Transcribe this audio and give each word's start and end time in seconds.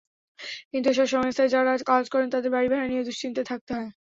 কিন্তু 0.69 0.87
এসব 0.89 1.07
সংস্থায় 1.13 1.51
যঁারা 1.53 1.73
কাজ 1.91 2.03
করেন, 2.13 2.27
তাঁদের 2.29 2.53
বাড়িভাড়া 2.55 2.85
নিয়ে 2.87 3.07
দুশ্চিন্তায় 3.07 3.47
থাকতে 3.51 3.71
হয়। 3.73 3.89